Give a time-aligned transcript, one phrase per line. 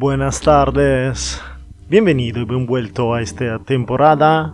[0.00, 1.38] Buenas tardes.
[1.90, 4.50] Bienvenido y bien vuelto a esta temporada,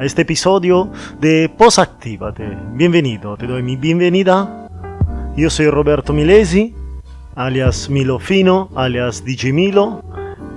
[0.00, 2.56] a este episodio de Posactívate.
[2.72, 4.70] Bienvenido, te doy mi bienvenida.
[5.36, 6.74] Yo soy Roberto Milesi,
[7.34, 10.02] alias Milo Fino, alias DJ Milo,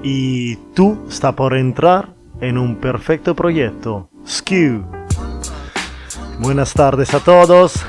[0.03, 2.07] y tú estás por entrar
[2.39, 4.85] en un perfecto proyecto, Skew.
[6.39, 7.85] Buenas tardes a todos.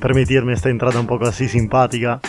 [0.00, 2.20] permitirme esta entrada un poco así simpática.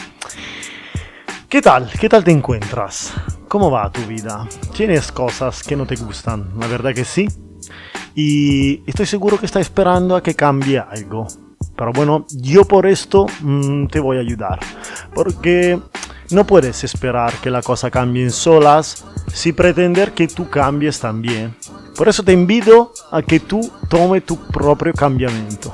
[1.55, 1.89] ¿Qué tal?
[1.89, 3.13] ¿Qué tal te encuentras?
[3.47, 4.45] ¿Cómo va tu vida?
[4.75, 6.49] ¿Tienes cosas que no te gustan?
[6.59, 7.29] La verdad que sí.
[8.13, 11.27] Y estoy seguro que estás esperando a que cambie algo.
[11.77, 14.59] Pero bueno, yo por esto mm, te voy a ayudar.
[15.13, 15.79] Porque
[16.31, 21.55] no puedes esperar que la cosa cambie solas si pretender que tú cambies también.
[21.95, 25.73] Por eso te invito a que tú tome tu propio cambiamiento.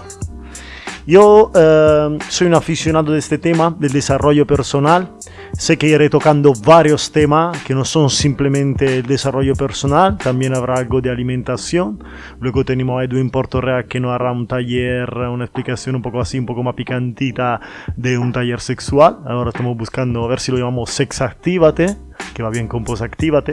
[1.07, 5.11] Yo eh, soy un aficionado de este tema, del desarrollo personal.
[5.57, 10.75] Sé que iré tocando varios temas que no son simplemente el desarrollo personal, también habrá
[10.75, 12.03] algo de alimentación.
[12.39, 16.39] Luego tenemos a Edwin Portorrea que nos hará un taller, una explicación un poco así,
[16.39, 17.59] un poco más picantita
[17.95, 19.19] de un taller sexual.
[19.25, 21.95] Ahora estamos buscando a ver si lo llamamos Sex Actívate,
[22.33, 23.51] que va bien con Post Actívate.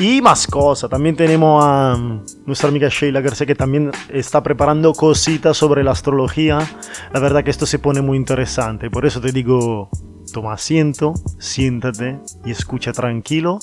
[0.00, 0.88] Y más cosas.
[0.90, 1.98] También tenemos a
[2.46, 6.58] nuestra amiga Sheila García que también está preparando cositas sobre la astrología.
[7.12, 8.90] La verdad que esto se pone muy interesante.
[8.90, 9.90] Por eso te digo,
[10.32, 13.58] toma asiento, siéntate y escucha tranquilo.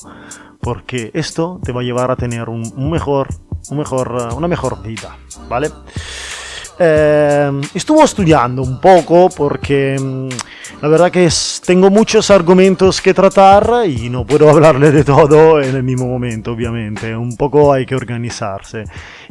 [0.62, 3.28] Porque esto te va a llevar a tener un, mejor,
[3.70, 5.16] un mejor, una mejor vida.
[5.48, 5.70] ¿Vale?
[6.78, 10.28] Eh, estuvo estudiando un poco porque mm,
[10.82, 11.30] la verdad que
[11.66, 16.52] tengo muchos argumentos que tratar y no puedo hablarle de todo en el mismo momento,
[16.52, 17.16] obviamente.
[17.16, 18.84] Un poco hay que organizarse.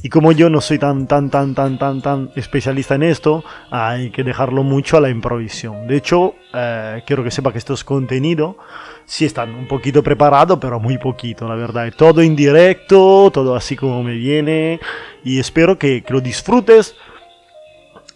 [0.03, 4.11] Y como yo no soy tan, tan, tan, tan, tan, tan especialista en esto, hay
[4.11, 5.87] que dejarlo mucho a la improvisación.
[5.87, 8.57] De hecho, eh, quiero que sepa que estos contenidos
[9.05, 11.93] sí están un poquito preparados, pero muy poquito, la verdad.
[11.95, 14.81] Todo indirecto, todo así como me viene.
[15.23, 16.95] Y espero que, que lo disfrutes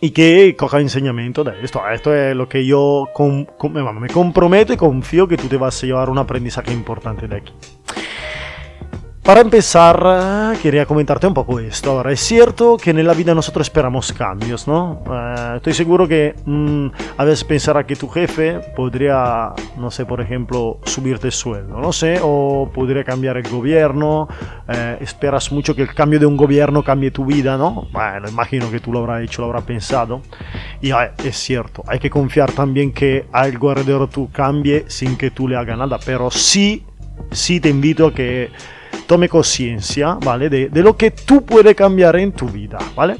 [0.00, 1.80] y que coja enseñamiento de esto.
[1.88, 3.08] Esto es lo que yo
[3.70, 7.52] me comprometo y confío que tú te vas a llevar un aprendizaje importante de aquí.
[9.28, 11.90] Para empezar, quería comentarte un poco esto.
[11.90, 15.02] Ahora, es cierto que en la vida nosotros esperamos cambios, ¿no?
[15.06, 16.86] Eh, estoy seguro que mm,
[17.18, 21.92] a veces pensará que tu jefe podría, no sé, por ejemplo, subirte el sueldo, no
[21.92, 24.28] sé, o podría cambiar el gobierno.
[24.66, 27.86] Eh, esperas mucho que el cambio de un gobierno cambie tu vida, ¿no?
[27.92, 30.22] Bueno, imagino que tú lo habrás hecho, lo habrás pensado.
[30.80, 35.46] Y es cierto, hay que confiar también que algo alrededor tú cambie sin que tú
[35.46, 36.86] le hagas nada, pero sí,
[37.30, 38.77] sí te invito a que
[39.08, 40.50] tome conciencia, ¿vale?
[40.50, 43.16] De, lo que tú puedes cambiar en tu vida, ¿vale?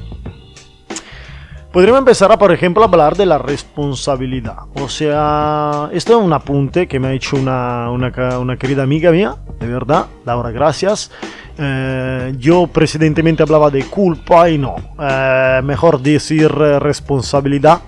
[1.73, 4.57] Podríamos empezar a, por ejemplo, hablar de la responsabilidad.
[4.75, 9.35] O sea, esto es un apunte que me ha hecho una, una, querida amiga mía,
[9.59, 11.11] de verdad, Laura, gracias.
[11.57, 17.81] Eh, yo precedentemente hablaba de culpa y no, eh, mejor decir responsabilidad,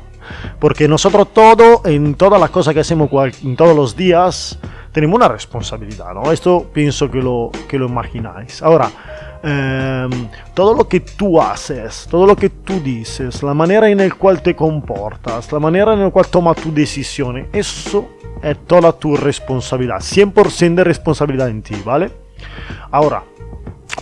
[0.59, 3.09] porque nosotros todo, en todas las cosas que hacemos
[3.43, 4.59] en todos los días,
[4.91, 6.31] tenemos una responsabilidad, ¿no?
[6.31, 8.61] Esto pienso que lo, que lo imagináis.
[8.61, 8.89] Ahora,
[9.43, 14.09] em, todo lo que tú haces, todo lo que tú dices, la manera en la
[14.11, 18.09] cual te comportas, la manera en la cual tomas tus decisiones, eso
[18.41, 22.11] es toda tu responsabilidad, 100% de responsabilidad en ti, ¿vale?
[22.91, 23.23] Ahora,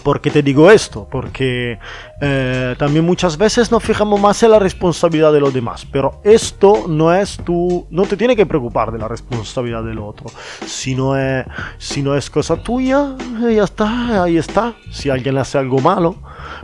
[0.03, 1.07] ¿Por qué te digo esto?
[1.09, 1.77] Porque
[2.21, 6.85] eh, también muchas veces nos fijamos más en la responsabilidad de los demás, pero esto
[6.87, 10.27] no es tu, no te tiene que preocupar de la responsabilidad del otro.
[10.65, 11.45] Si no es,
[11.77, 14.75] si no es cosa tuya, eh, ya está, ahí está.
[14.91, 16.15] Si alguien hace algo malo,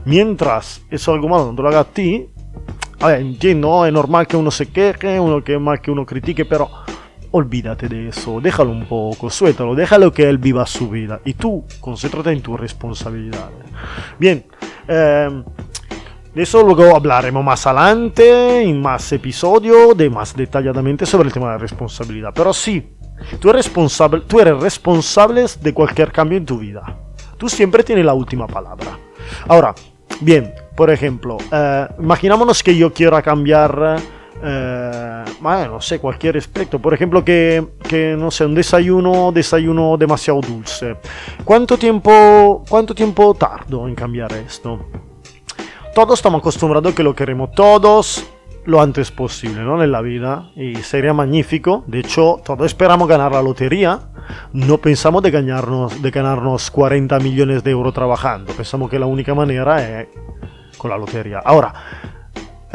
[0.06, 2.28] mientras eso algo malo no te lo haga a ti,
[3.00, 6.46] a ver, entiendo, es normal que uno se queje, uno que más que uno critique,
[6.46, 6.70] pero
[7.36, 11.66] olvídate de eso, déjalo un poco, suéltalo, déjalo que él viva su vida y tú
[11.82, 13.50] concéntrate en tu responsabilidad.
[14.18, 14.46] Bien,
[14.88, 15.44] eh,
[16.34, 21.48] de eso luego hablaremos más adelante, en más episodios, de más detalladamente sobre el tema
[21.48, 22.32] de la responsabilidad.
[22.34, 22.94] Pero sí,
[23.40, 26.84] tú eres responsable, tú eres responsable de cualquier cambio en tu vida.
[27.38, 28.98] Tú siempre tienes la última palabra.
[29.50, 29.76] Ahora,
[30.22, 33.98] bien, por ejemplo, eh, imaginámonos que yo quiera cambiar
[34.44, 36.80] eh, bueno, no sé, cualquier aspecto.
[36.80, 40.98] Por ejemplo, que, que, no sé, un desayuno, desayuno demasiado dulce.
[41.44, 44.88] ¿Cuánto tiempo, cuánto tiempo tardo en cambiar esto?
[45.94, 48.30] Todos estamos acostumbrados a que lo queremos todos
[48.66, 49.82] lo antes posible, ¿no?
[49.82, 50.52] En la vida.
[50.56, 51.84] Y sería magnífico.
[51.88, 54.00] De hecho, todos esperamos ganar la lotería.
[54.54, 58.54] No pensamos de ganarnos, de ganarnos 40 millones de euros trabajando.
[58.54, 60.08] Pensamos que la única manera es
[60.78, 61.40] con la lotería.
[61.40, 61.74] Ahora,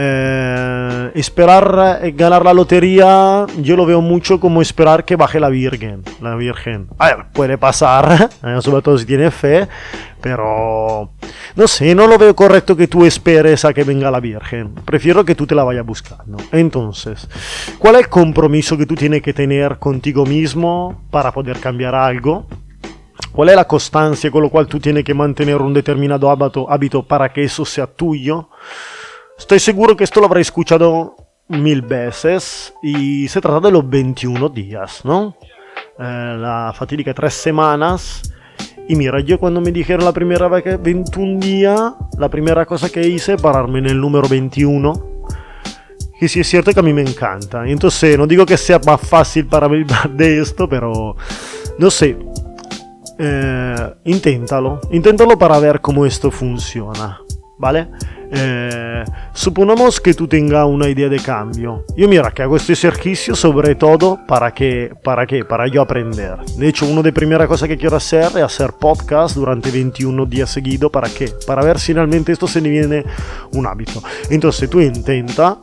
[0.02, 5.50] Eh, esperar eh, ganar la lotería, yo lo veo mucho como esperar que baje la
[5.50, 6.04] Virgen.
[6.22, 6.88] La Virgen.
[6.96, 9.68] A ver, puede pasar, eh, sobre todo si tiene fe,
[10.22, 11.10] pero
[11.54, 14.74] no sé, no lo veo correcto que tú esperes a que venga la Virgen.
[14.86, 16.38] Prefiero que tú te la vayas buscando.
[16.50, 17.28] Entonces,
[17.78, 22.46] ¿cuál es el compromiso que tú tienes que tener contigo mismo para poder cambiar algo?
[23.32, 27.30] ¿Cuál es la constancia con la cual tú tienes que mantener un determinado hábito, para
[27.30, 28.48] que eso sea tuyo?
[29.40, 31.16] Estoy seguro que esto lo habré escuchado
[31.48, 35.34] mil veces y se trata de los 21 días, ¿no?
[35.98, 38.22] Eh, la fatídica tres semanas.
[38.86, 41.80] Y mira, yo cuando me dijeron la primera vez que 21 días,
[42.18, 45.24] la primera cosa que hice es pararme en el número 21.
[46.20, 47.66] Y sí es cierto que a mí me encanta.
[47.66, 51.16] Entonces no digo que sea más fácil para mí de esto, pero
[51.78, 52.16] no sé.
[53.18, 54.80] Eh, inténtalo.
[54.92, 57.20] Inténtalo para ver cómo esto funciona.
[57.58, 57.88] ¿Vale?
[58.32, 61.84] Eh, supongamos que tú tengas una idea de cambio.
[61.96, 66.36] Yo mira que hago este ejercicio sobre todo para que, para qué, para yo aprender.
[66.56, 70.26] De hecho, una de las primeras cosas que quiero hacer es hacer podcast durante 21
[70.26, 70.90] días seguidos.
[70.90, 71.32] ¿Para qué?
[71.46, 73.04] Para ver si realmente se viene
[73.52, 74.02] un hábito.
[74.30, 75.58] Entonces tú intenta,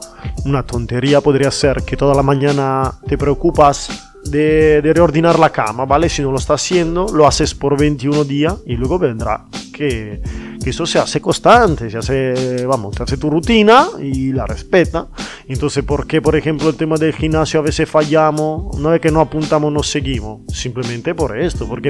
[0.46, 6.10] una tontería podría ser que toda la mañana te preocupas de, reordinar la cama, ¿vale?
[6.10, 10.47] Si no lo está haciendo, lo haces por 21 días y luego vendrá que, que
[10.70, 15.08] eso se hace constante, se hace, vamos, se hace tu rutina y la respeta.
[15.48, 18.78] Entonces, ¿por qué, por ejemplo, el tema del gimnasio a veces fallamos?
[18.78, 21.90] No es que no apuntamos, no seguimos, simplemente por esto, porque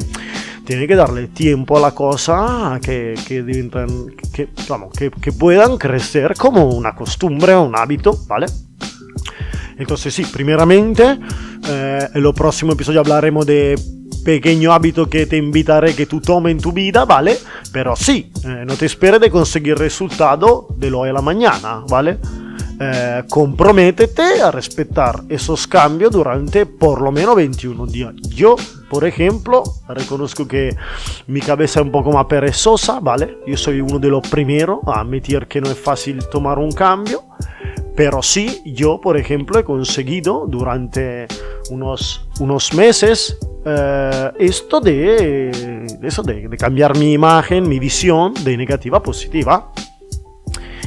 [0.66, 3.44] tiene que darle tiempo a la cosa que, que,
[4.34, 8.48] que, vamos, que, que puedan crecer como una costumbre, un hábito, ¿vale?
[9.78, 11.20] Entonces sí, primeramente,
[11.68, 13.80] eh, en el próximo episodio hablaremos de
[14.28, 17.38] pequeño hábito que te invitaré que tú tomes en tu vida, ¿vale?
[17.72, 22.18] Pero sí, eh, no te esperes de conseguir resultado de hoy a la mañana, ¿vale?
[22.78, 28.16] Eh, comprométete a respetar esos cambios durante por lo menos 21 días.
[28.36, 28.58] Yo,
[28.90, 30.76] por ejemplo, reconozco que
[31.28, 33.38] mi cabeza es un poco más perezosa, ¿vale?
[33.48, 37.24] Yo soy uno de los primeros a admitir que no es fácil tomar un cambio.
[37.96, 41.28] Pero sí, yo, por ejemplo, he conseguido durante
[41.72, 43.38] unos, unos meses
[43.70, 49.72] eh, esto de, eso de, cambiar mi imagen, mi visión de negativa a positiva.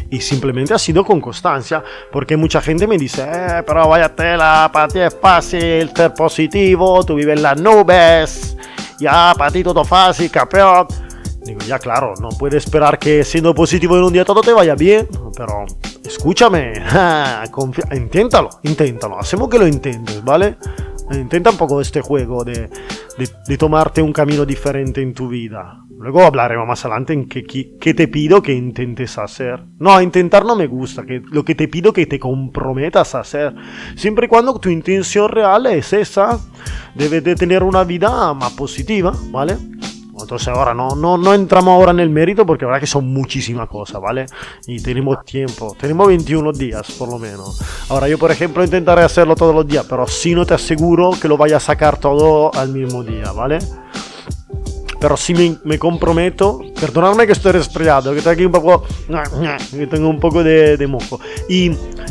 [0.09, 4.71] Y simplemente ha sido con constancia, porque mucha gente me dice, eh, pero vaya tela,
[4.73, 8.57] para ti es fácil ser positivo, tú vives en las nubes,
[8.99, 10.89] ya, para ti todo fácil, campeón.
[11.43, 14.75] Digo, ya claro, no puedes esperar que siendo positivo en un día todo te vaya
[14.75, 15.07] bien,
[15.37, 15.65] pero
[16.05, 16.73] escúchame,
[17.93, 20.57] inténtalo, inténtalo, hacemos que lo intentes, ¿vale?
[21.11, 22.71] Intenta un poco este juego de,
[23.47, 25.85] de, tomarte un camino diferente en tu vida.
[25.99, 29.65] Luego hablaremos más adelante en qué, te pido que intentes hacer.
[29.79, 33.55] No, intentar no me gusta, que lo que te pido que te comprometas a hacer.
[33.97, 36.39] Siempre y cuando tu intención real es esa,
[36.95, 39.57] debes de tener una vida más positiva, ¿vale?
[40.23, 43.69] Entonces ahora no, no, no entramos ahora en el mérito porque la que son muchísimas
[43.69, 44.27] cosas, ¿vale?
[44.67, 47.61] Y tenemos tiempo, tenemos 21 días por lo menos.
[47.89, 51.29] Ahora yo por ejemplo intentaré hacerlo todos los días, pero si no te aseguro que
[51.29, 53.59] lo vaya a sacar todo al mismo día, ¿vale?
[55.01, 58.85] Pero me, me comprometo, perdonadme que estoy resfriado, que estoy aquí un poco,
[59.71, 61.19] que tengo un poco de, de moco.
[61.49, 61.71] Y,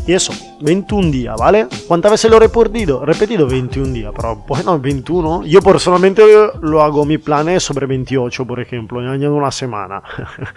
[0.09, 1.67] y, eso, 21 días, ¿vale?
[1.87, 3.05] ¿Cuántas veces lo he repetido?
[3.05, 5.45] Repetido 21 días, pero bueno, 21.
[5.45, 6.23] Yo personalmente
[6.61, 10.01] lo hago, mi plan es sobre 28, por ejemplo, añado una semana.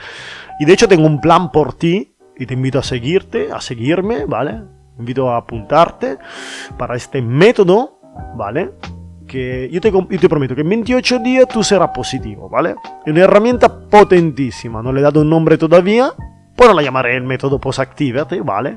[0.60, 4.24] y de hecho tengo un plan por ti y te invito a seguirte, a seguirme,
[4.24, 4.62] ¿vale?
[4.98, 6.18] invito a apuntarte
[6.78, 7.98] para este método,
[8.36, 8.72] ¿vale?
[9.26, 12.74] que yo te, yo te prometo que en 28 días tú serás positivo, ¿vale?
[13.04, 16.12] Es una herramienta potentísima, no le he dado un nombre todavía,
[16.56, 18.76] pero la llamaré el método Post-Activate, ¿vale?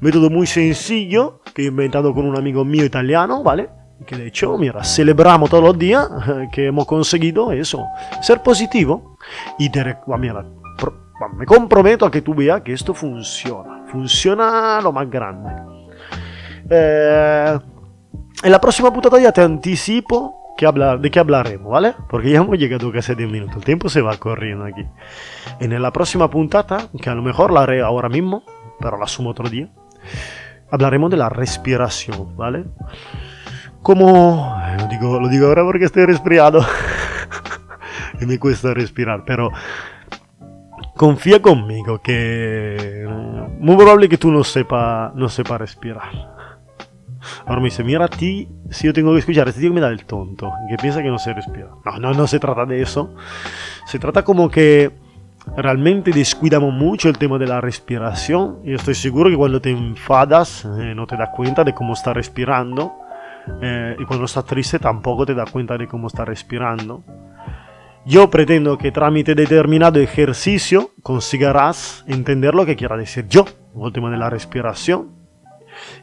[0.00, 3.68] Método muy sencillo que he inventado con un amigo mío italiano, ¿vale?
[4.06, 6.08] Que de hecho, mira, celebramos todos los días
[6.52, 7.86] que hemos conseguido eso,
[8.20, 9.16] ser positivo.
[9.58, 10.44] Y te, mira,
[11.36, 15.50] me comprometo a que tú veas que esto funciona, funciona lo más grande.
[16.68, 17.58] Eh,
[18.42, 21.94] en la próxima puntata ya te anticipo que habla, de qué hablaremos, ¿vale?
[22.08, 23.56] Porque ya hemos llegado casi a 10 minutos.
[23.56, 24.86] El tiempo se va corriendo aquí.
[25.60, 28.44] En la próxima puntata, que a lo mejor la haré ahora mismo,
[28.78, 29.68] pero la sumo otro día,
[30.70, 32.64] hablaremos de la respiración, ¿vale?
[33.82, 34.56] Como...
[34.78, 36.64] Lo digo, lo digo ahora porque estoy resfriado.
[38.20, 39.50] y me cuesta respirar, pero...
[40.96, 43.04] Confía conmigo que...
[43.58, 46.33] Muy probable que tú no sepa, no sepa respirar.
[47.46, 49.88] Ahora me dice, mira a ti, si yo tengo que escuchar, este tío me da
[49.88, 51.68] el tonto, que piensa que no se respira.
[51.84, 53.14] No, no, no se trata de eso.
[53.86, 54.92] Se trata como que
[55.56, 58.58] realmente descuidamos mucho el tema de la respiración.
[58.64, 62.14] Yo estoy seguro que cuando te enfadas eh, no te das cuenta de cómo estás
[62.14, 62.92] respirando.
[63.60, 67.02] Eh, y cuando estás triste tampoco te das cuenta de cómo estás respirando.
[68.06, 73.46] Yo pretendo que tramite determinado ejercicio consigarás entender lo que quiera decir yo,
[73.82, 75.23] el tema de la respiración.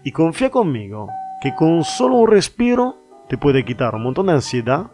[0.03, 1.07] Y confía conmigo
[1.41, 2.97] que con solo un respiro
[3.27, 4.91] te puede quitar un montón de ansiedad,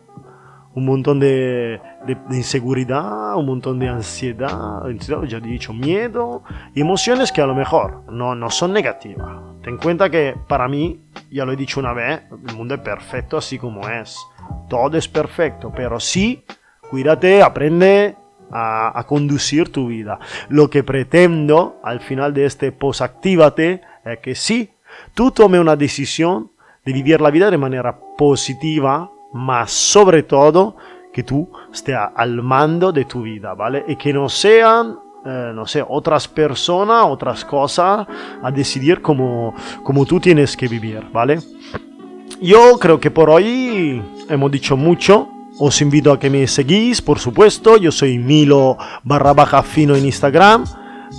[0.77, 1.82] un montón de,
[2.29, 4.84] inseguridad, un montón de ansiedad,
[5.27, 6.44] ya he dicho, miedo,
[6.75, 9.27] emociones que a lo mejor no, no son negativas.
[9.63, 11.01] Ten cuenta que para mí,
[11.32, 14.15] ya lo he dicho una vez, el mundo es perfecto así como es.
[14.70, 16.46] Todo es perfecto, pero sí,
[16.91, 18.15] cuídate, aprende
[18.51, 20.20] a, a, conducir tu vida.
[20.48, 24.76] Lo que pretendo al final de este post-actívate es que sí,
[25.13, 26.51] tú tome una decisión
[26.86, 30.77] de vivir la vida de manera positiva, más sobre todo
[31.12, 33.84] que tú estés al mando de tu vida, ¿vale?
[33.88, 38.08] Y que no sean, eh, no sé, otras personas, otras cosas
[38.42, 41.39] a decidir cómo, cómo tú tienes que vivir, ¿vale?
[42.39, 45.27] Yo creo que por hoy hemos dicho mucho.
[45.60, 47.77] Os invito a que me seguís, por supuesto.
[47.77, 50.66] Yo soy Milo barra baja fino en Instagram,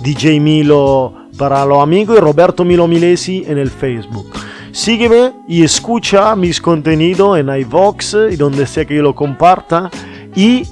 [0.01, 4.27] DJ Milo para los amigos y Roberto Milo Milesi en el Facebook.
[4.71, 9.89] Sígueme y escucha mis contenidos en iVox y donde sea que yo lo comparta.
[10.35, 10.63] Y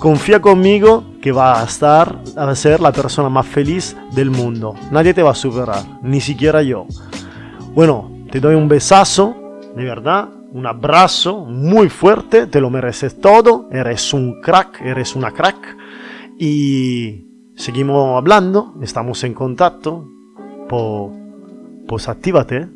[0.00, 4.74] confía conmigo que va a estar, a ser la persona más feliz del mundo.
[4.90, 6.86] Nadie te va a superar, ni siquiera yo.
[7.74, 13.68] Bueno, te doy un besazo, de verdad, un abrazo muy fuerte, te lo mereces todo,
[13.70, 15.76] eres un crack, eres una crack.
[16.38, 20.08] Y seguimos hablando, estamos en contacto.
[21.86, 22.68] pues actívate.